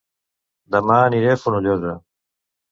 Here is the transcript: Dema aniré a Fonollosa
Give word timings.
Dema 0.77 0.97
aniré 1.03 1.29
a 1.35 1.37
Fonollosa 1.45 1.95